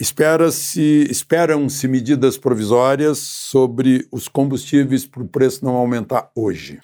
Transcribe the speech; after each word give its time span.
Espera-se, 0.00 1.08
esperam-se 1.10 1.88
medidas 1.88 2.38
provisórias 2.38 3.18
sobre 3.18 4.06
os 4.12 4.28
combustíveis 4.28 5.04
para 5.04 5.24
o 5.24 5.28
preço 5.28 5.64
não 5.64 5.74
aumentar 5.74 6.30
hoje. 6.36 6.78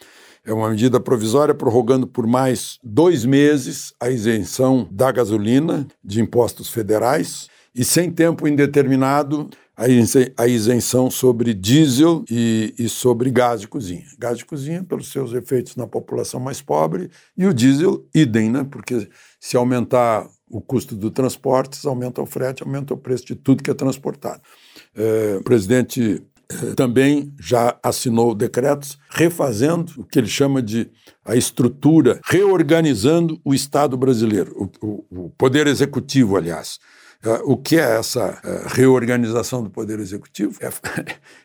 É 0.45 0.53
uma 0.53 0.69
medida 0.69 0.99
provisória 0.99 1.55
prorrogando 1.55 2.09
por 2.09 2.27
mais 2.27 2.81
dois 2.83 3.25
meses 3.25 3.95
a 4.01 4.11
isenção 4.11 4.89
da 4.91 5.13
gasolina 5.13 5.87
de 6.03 6.21
impostos 6.21 6.69
federais 6.69 7.49
e 7.73 7.85
sem 7.85 8.11
tempo 8.11 8.49
indeterminado 8.49 9.49
a 9.77 10.47
isenção 10.47 11.09
sobre 11.09 11.55
diesel 11.55 12.25
e, 12.29 12.75
e, 12.79 12.89
sobre 12.89 13.31
gás 13.31 13.61
de 13.61 13.69
cozinha. 13.69 14.05
Gás 14.19 14.39
de 14.39 14.45
cozinha, 14.45 14.85
pelos 14.85 15.11
seus 15.11 15.33
efeitos 15.33 15.75
na 15.77 15.87
população 15.87 16.39
mais 16.39 16.63
pobre, 16.63 17.11
e 17.37 17.47
o 17.47 17.55
diesel, 17.55 18.05
idem, 18.15 18.51
né? 18.51 18.65
porque 18.69 19.09
se 19.41 19.57
aumentar 19.57 20.29
o 20.55 20.61
custo 20.61 20.95
do 20.95 21.11
transporte, 21.11 21.85
aumenta 21.87 22.23
o 22.23 22.27
frete, 22.27 22.63
aumenta 22.63 22.95
o 22.95 22.97
preço 22.97 23.27
de 23.27 23.35
tudo 23.35 23.63
que 23.63 23.71
é 23.71 23.75
transportado. 23.75 24.41
É, 24.95 25.37
o 25.41 25.43
presidente 25.43 26.23
é, 26.49 26.75
também 26.75 27.35
já 27.41 27.77
assinou 27.83 28.35
decretos 28.35 28.97
refazendo 29.11 29.93
o 29.97 30.05
que 30.05 30.17
ele 30.17 30.29
chama 30.29 30.63
de 30.63 30.89
a 31.25 31.35
estrutura, 31.35 32.21
reorganizando 32.25 33.41
o 33.45 33.53
Estado 33.53 33.97
brasileiro, 33.97 34.71
o, 34.81 34.87
o, 34.87 35.25
o 35.27 35.31
Poder 35.31 35.67
Executivo, 35.67 36.37
aliás. 36.37 36.79
Ah, 37.25 37.41
o 37.45 37.57
que 37.57 37.77
é 37.77 37.97
essa 37.99 38.39
ah, 38.43 38.69
reorganização 38.69 39.63
do 39.63 39.71
Poder 39.71 39.99
Executivo? 39.99 40.59
É, 40.61 40.71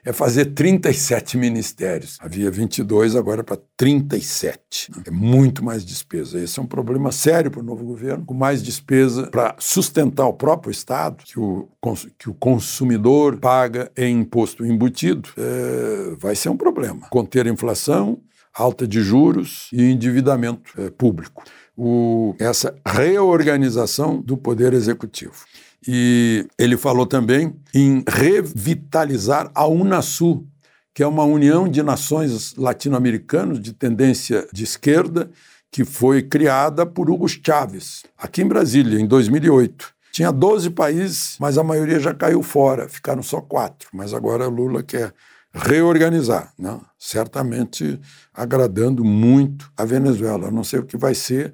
é 0.10 0.14
fazer 0.14 0.54
37 0.54 1.38
ministérios. 1.38 2.18
Havia 2.20 2.52
22, 2.52 3.16
agora 3.16 3.44
para 3.44 3.58
37. 3.78 4.92
É 5.06 5.12
muito 5.12 5.64
mais 5.64 5.86
despesa. 5.86 6.40
Esse 6.40 6.60
é 6.60 6.62
um 6.62 6.68
problema 6.68 7.12
sério 7.12 7.50
para 7.50 7.62
o 7.62 7.64
novo 7.64 7.86
governo, 7.86 8.26
com 8.26 8.34
mais 8.34 8.62
despesa 8.62 9.28
para 9.28 9.56
sustentar 9.58 10.26
o 10.26 10.34
próprio 10.34 10.72
Estado, 10.72 11.24
que 11.24 11.40
o, 11.40 11.70
que 12.18 12.30
o 12.30 12.34
consumidor 12.34 13.38
paga 13.38 13.92
em 13.96 14.20
imposto 14.20 14.66
embutido, 14.66 15.30
é, 15.38 16.16
vai 16.20 16.36
ser 16.36 16.50
um 16.50 16.58
problema. 16.58 17.08
Conter 17.10 17.48
a 17.48 17.50
inflação, 17.50 18.22
alta 18.54 18.88
de 18.88 19.02
juros 19.02 19.70
e 19.72 19.84
endividamento 19.84 20.72
é, 20.78 20.90
público. 20.90 21.44
O, 21.82 22.36
essa 22.38 22.76
reorganização 22.86 24.22
do 24.22 24.36
Poder 24.36 24.74
Executivo. 24.74 25.46
E 25.88 26.46
ele 26.58 26.76
falou 26.76 27.06
também 27.06 27.56
em 27.74 28.04
revitalizar 28.06 29.50
a 29.56 29.66
Unasul, 29.66 30.46
que 30.94 31.02
é 31.02 31.08
uma 31.08 31.24
união 31.24 31.70
de 31.70 31.82
nações 31.82 32.54
latino-americanas 32.58 33.62
de 33.62 33.72
tendência 33.72 34.46
de 34.52 34.66
esquerda, 34.66 35.32
que 35.72 35.86
foi 35.86 36.22
criada 36.22 36.86
por 36.86 37.10
Hugo 37.10 37.28
Chávez, 37.30 38.04
aqui 38.18 38.42
em 38.42 38.48
Brasília, 38.48 39.00
em 39.00 39.08
2008. 39.08 39.94
Tinha 40.12 40.32
12 40.32 40.72
países, 40.72 41.38
mas 41.40 41.58
a 41.58 41.64
maioria 41.64 42.00
já 42.00 42.14
caiu 42.14 42.44
fora, 42.44 42.90
ficaram 42.90 43.22
só 43.22 43.40
quatro. 43.40 43.88
Mas 43.94 44.14
agora 44.14 44.48
Lula 44.48 44.84
quer 44.84 45.14
reorganizar, 45.54 46.54
né? 46.58 46.80
certamente 46.98 48.00
agradando 48.34 49.04
muito 49.04 49.72
a 49.76 49.86
Venezuela. 49.86 50.52
Não 50.52 50.64
sei 50.64 50.80
o 50.80 50.86
que 50.86 50.98
vai 50.98 51.16
ser, 51.16 51.54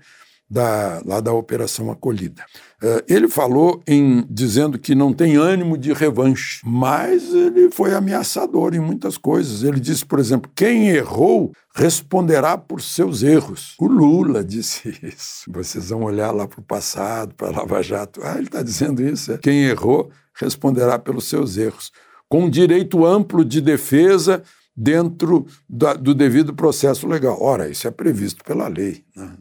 da, 0.50 1.02
lá 1.06 1.20
da 1.20 1.34
Operação 1.34 1.90
Acolhida. 1.92 2.44
Uh, 2.82 3.02
ele 3.08 3.28
falou 3.28 3.82
em 3.88 4.26
dizendo 4.30 4.78
que 4.78 4.94
não 4.94 5.12
tem 5.12 5.36
ânimo 5.36 5.78
de 5.78 5.92
revanche, 5.92 6.62
mas 6.64 7.34
ele 7.34 7.72
foi 7.72 7.94
ameaçador 7.96 8.76
em 8.76 8.80
muitas 8.80 9.18
coisas. 9.18 9.64
Ele 9.64 9.80
disse, 9.80 10.06
por 10.06 10.20
exemplo, 10.20 10.52
quem 10.56 10.90
errou 10.90 11.52
responderá 11.74 12.58
por 12.58 12.82
seus 12.82 13.24
erros. 13.24 13.76
O 13.80 13.88
Lula 13.88 14.44
disse 14.44 14.90
isso. 15.02 15.52
Vocês 15.52 15.90
vão 15.90 16.04
olhar 16.04 16.32
lá 16.32 16.48
para 16.48 16.60
o 16.60 16.64
passado, 16.64 17.34
para 17.34 17.50
Lava 17.50 17.82
Jato. 17.82 18.22
Ah, 18.24 18.36
ele 18.38 18.46
está 18.46 18.62
dizendo 18.62 19.02
isso. 19.02 19.32
É. 19.32 19.38
Quem 19.38 19.64
errou 19.64 20.12
responderá 20.36 21.00
pelos 21.00 21.28
seus 21.28 21.58
erros. 21.58 21.92
Com 22.30 22.50
direito 22.50 23.06
amplo 23.06 23.46
de 23.46 23.62
defesa 23.62 24.44
dentro 24.76 25.46
da, 25.70 25.94
do 25.94 26.14
devido 26.14 26.54
processo 26.54 27.08
legal. 27.08 27.38
Ora, 27.42 27.70
isso 27.70 27.88
é 27.88 27.92
previsto 27.92 28.44
pela 28.44 28.68
lei. 28.68 29.04
Né? 29.16 29.32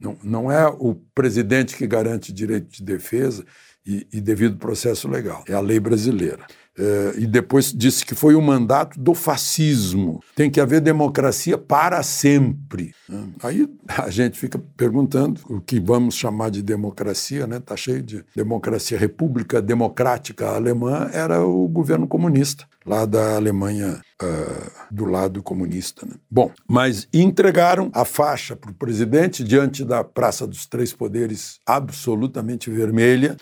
Não, 0.00 0.16
não 0.22 0.52
é 0.52 0.66
o 0.66 0.96
presidente 1.14 1.76
que 1.76 1.86
garante 1.86 2.32
direito 2.32 2.68
de 2.68 2.82
defesa 2.82 3.44
e, 3.86 4.06
e 4.12 4.20
devido 4.20 4.56
processo 4.56 5.08
legal, 5.08 5.44
é 5.48 5.54
a 5.54 5.60
lei 5.60 5.78
brasileira. 5.78 6.44
É, 6.78 7.14
e 7.18 7.26
depois 7.26 7.70
disse 7.72 8.04
que 8.04 8.14
foi 8.14 8.34
o 8.34 8.40
mandato 8.40 8.98
do 8.98 9.14
fascismo. 9.14 10.22
Tem 10.34 10.50
que 10.50 10.60
haver 10.60 10.80
democracia 10.80 11.58
para 11.58 12.02
sempre. 12.02 12.94
Aí 13.42 13.68
a 13.88 14.10
gente 14.10 14.38
fica 14.38 14.58
perguntando 14.76 15.40
o 15.48 15.60
que 15.60 15.78
vamos 15.78 16.14
chamar 16.14 16.50
de 16.50 16.62
democracia, 16.62 17.46
né? 17.46 17.58
Está 17.58 17.76
cheio 17.76 18.02
de 18.02 18.24
democracia. 18.34 18.98
República 18.98 19.60
Democrática 19.60 20.48
Alemã 20.48 21.10
era 21.12 21.44
o 21.44 21.68
governo 21.68 22.08
comunista, 22.08 22.66
lá 22.86 23.04
da 23.04 23.36
Alemanha 23.36 24.00
uh, 24.22 24.70
do 24.90 25.04
lado 25.04 25.42
comunista. 25.42 26.06
Né? 26.06 26.14
Bom, 26.30 26.50
mas 26.66 27.06
entregaram 27.12 27.90
a 27.92 28.04
faixa 28.04 28.56
para 28.56 28.70
o 28.70 28.74
presidente 28.74 29.44
diante 29.44 29.84
da 29.84 30.02
Praça 30.02 30.46
dos 30.46 30.66
Três 30.66 30.92
Poderes 30.92 31.60
absolutamente 31.66 32.70
vermelha 32.70 33.36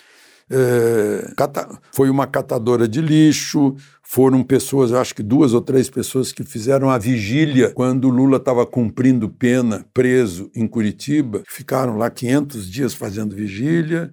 é, 0.51 1.33
cata, 1.37 1.69
foi 1.93 2.11
uma 2.11 2.27
catadora 2.27 2.89
de 2.89 3.01
lixo, 3.01 3.77
foram 4.03 4.43
pessoas, 4.43 4.93
acho 4.93 5.15
que 5.15 5.23
duas 5.23 5.55
ou 5.55 5.61
três 5.61 5.89
pessoas 5.89 6.33
que 6.33 6.43
fizeram 6.43 6.91
a 6.91 6.99
vigília 6.99 7.71
quando 7.71 8.09
Lula 8.09 8.39
estava 8.39 8.67
cumprindo 8.67 9.29
pena, 9.29 9.87
preso 9.95 10.51
em 10.53 10.67
Curitiba, 10.67 11.45
ficaram 11.47 11.97
lá 11.97 12.11
500 12.11 12.69
dias 12.69 12.93
fazendo 12.93 13.37
vigília. 13.37 14.13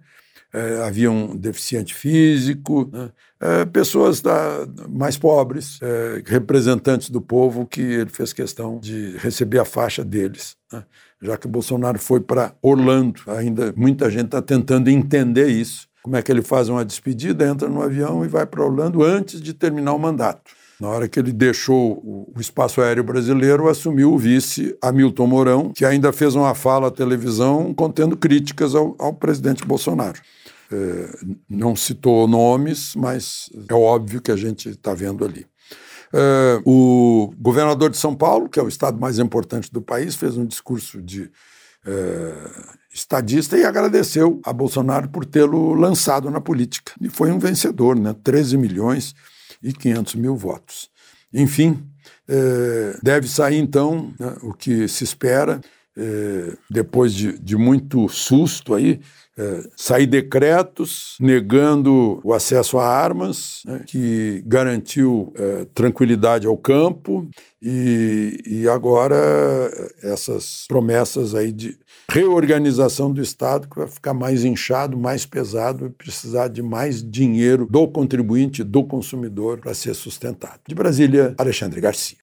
É, 0.53 0.81
havia 0.87 1.11
um 1.11 1.35
deficiente 1.35 1.93
físico, 1.93 2.89
né? 2.91 3.11
é, 3.39 3.65
pessoas 3.65 4.21
da, 4.21 4.65
mais 4.87 5.17
pobres, 5.17 5.77
é, 5.81 6.23
representantes 6.25 7.09
do 7.09 7.19
povo, 7.19 7.65
que 7.67 7.81
ele 7.81 8.09
fez 8.09 8.31
questão 8.31 8.79
de 8.79 9.17
receber 9.17 9.59
a 9.59 9.65
faixa 9.65 10.05
deles. 10.05 10.55
Né? 10.71 10.85
Já 11.21 11.37
que 11.37 11.49
Bolsonaro 11.49 11.99
foi 11.99 12.21
para 12.21 12.55
Orlando, 12.61 13.21
ainda 13.27 13.73
muita 13.75 14.09
gente 14.09 14.27
está 14.27 14.41
tentando 14.41 14.89
entender 14.89 15.49
isso 15.49 15.86
como 16.07 16.15
é 16.15 16.21
que 16.21 16.31
ele 16.31 16.41
faz 16.41 16.69
uma 16.69 16.85
despedida, 16.85 17.45
entra 17.45 17.67
no 17.67 17.81
avião 17.81 18.23
e 18.23 18.29
vai 18.29 18.45
para 18.45 18.63
Orlando 18.63 19.03
antes 19.03 19.41
de 19.41 19.53
terminar 19.53 19.93
o 19.93 19.99
mandato. 19.99 20.51
Na 20.79 20.87
hora 20.87 21.05
que 21.05 21.19
ele 21.19 21.33
deixou 21.33 22.01
o 22.01 22.39
espaço 22.39 22.79
aéreo 22.79 23.03
brasileiro, 23.03 23.67
assumiu 23.67 24.13
o 24.13 24.17
vice 24.17 24.73
Hamilton 24.81 25.27
Mourão, 25.27 25.73
que 25.73 25.83
ainda 25.83 26.13
fez 26.13 26.33
uma 26.33 26.55
fala 26.55 26.87
à 26.87 26.91
televisão 26.91 27.73
contendo 27.73 28.15
críticas 28.15 28.73
ao, 28.73 28.95
ao 28.97 29.13
presidente 29.13 29.65
Bolsonaro. 29.65 30.21
É, 30.71 31.09
não 31.49 31.75
citou 31.75 32.25
nomes, 32.25 32.93
mas 32.95 33.49
é 33.69 33.73
óbvio 33.73 34.21
que 34.21 34.31
a 34.31 34.37
gente 34.37 34.69
está 34.69 34.93
vendo 34.93 35.25
ali. 35.25 35.45
É, 36.13 36.61
o 36.63 37.33
governador 37.37 37.89
de 37.89 37.97
São 37.97 38.15
Paulo, 38.15 38.47
que 38.47 38.61
é 38.61 38.63
o 38.63 38.69
estado 38.69 38.97
mais 38.97 39.19
importante 39.19 39.69
do 39.73 39.81
país, 39.81 40.15
fez 40.15 40.37
um 40.37 40.45
discurso 40.45 41.01
de 41.01 41.29
é, 41.87 42.33
estadista 42.93 43.57
e 43.57 43.63
agradeceu 43.63 44.41
a 44.43 44.51
Bolsonaro 44.51 45.07
por 45.09 45.25
tê-lo 45.25 45.73
lançado 45.73 46.29
na 46.29 46.41
política. 46.41 46.91
E 46.99 47.09
foi 47.09 47.31
um 47.31 47.39
vencedor, 47.39 47.97
né? 47.97 48.15
13 48.23 48.57
milhões 48.57 49.15
e 49.63 49.71
500 49.71 50.15
mil 50.15 50.35
votos. 50.35 50.89
Enfim, 51.33 51.83
é, 52.27 52.97
deve 53.01 53.27
sair 53.27 53.57
então 53.57 54.13
né, 54.19 54.35
o 54.41 54.53
que 54.53 54.87
se 54.87 55.03
espera, 55.03 55.61
é, 55.95 56.57
depois 56.69 57.13
de, 57.13 57.37
de 57.39 57.55
muito 57.55 58.07
susto 58.09 58.73
aí, 58.73 58.99
é, 59.37 59.69
sair 59.75 60.07
decretos 60.07 61.15
negando 61.19 62.19
o 62.23 62.33
acesso 62.33 62.77
a 62.77 62.87
armas, 62.87 63.61
né, 63.65 63.83
que 63.85 64.43
garantiu 64.45 65.31
é, 65.35 65.65
tranquilidade 65.73 66.47
ao 66.47 66.57
campo, 66.57 67.29
e, 67.61 68.41
e 68.45 68.69
agora 68.69 69.15
essas 70.01 70.65
promessas 70.67 71.33
aí 71.33 71.51
de 71.51 71.77
reorganização 72.09 73.11
do 73.11 73.21
Estado, 73.21 73.67
que 73.67 73.77
vai 73.77 73.87
ficar 73.87 74.13
mais 74.13 74.45
inchado, 74.45 74.97
mais 74.97 75.25
pesado 75.25 75.87
e 75.87 75.89
precisar 75.89 76.47
de 76.47 76.61
mais 76.61 77.03
dinheiro 77.03 77.67
do 77.69 77.87
contribuinte, 77.87 78.63
do 78.63 78.83
consumidor, 78.83 79.59
para 79.59 79.73
ser 79.73 79.93
sustentado. 79.93 80.59
De 80.67 80.75
Brasília, 80.75 81.33
Alexandre 81.37 81.81
Garcia. 81.81 82.15